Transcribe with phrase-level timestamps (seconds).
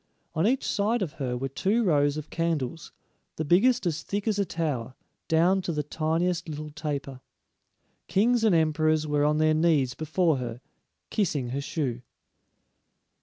[0.33, 2.91] On each side of her were two rows of candles,
[3.35, 4.95] the biggest as thick as a tower,
[5.27, 7.21] down to the tiniest little taper.
[8.07, 10.59] Kings and emperors were on their knees before her,
[11.11, 12.01] kissing her shoe.